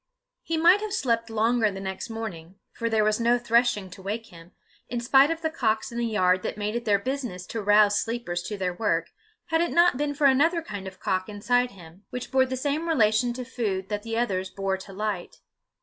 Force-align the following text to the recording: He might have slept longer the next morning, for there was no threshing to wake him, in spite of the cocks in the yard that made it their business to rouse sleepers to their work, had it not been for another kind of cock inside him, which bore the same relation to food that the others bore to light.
He 0.41 0.57
might 0.57 0.81
have 0.81 0.93
slept 0.93 1.29
longer 1.29 1.69
the 1.69 1.79
next 1.79 2.09
morning, 2.09 2.55
for 2.73 2.89
there 2.89 3.03
was 3.03 3.19
no 3.19 3.37
threshing 3.37 3.87
to 3.91 4.01
wake 4.01 4.25
him, 4.31 4.51
in 4.89 4.99
spite 4.99 5.29
of 5.29 5.43
the 5.43 5.51
cocks 5.51 5.91
in 5.91 5.99
the 5.99 6.07
yard 6.07 6.41
that 6.41 6.57
made 6.57 6.75
it 6.75 6.85
their 6.85 6.97
business 6.97 7.45
to 7.45 7.61
rouse 7.61 8.01
sleepers 8.01 8.41
to 8.47 8.57
their 8.57 8.73
work, 8.73 9.11
had 9.49 9.61
it 9.61 9.69
not 9.69 9.97
been 9.97 10.15
for 10.15 10.25
another 10.25 10.63
kind 10.63 10.87
of 10.87 10.99
cock 10.99 11.29
inside 11.29 11.69
him, 11.69 12.03
which 12.09 12.31
bore 12.31 12.47
the 12.47 12.57
same 12.57 12.89
relation 12.89 13.31
to 13.33 13.45
food 13.45 13.89
that 13.89 14.01
the 14.01 14.17
others 14.17 14.49
bore 14.49 14.75
to 14.77 14.91
light. 14.91 15.37